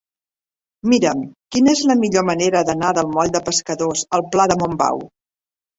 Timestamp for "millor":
2.01-2.25